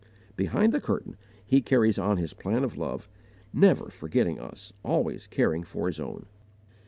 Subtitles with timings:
[0.35, 1.15] Behind the curtain
[1.45, 3.07] He carries on His plan of love,
[3.53, 6.25] never forgetting us, always caring for His own.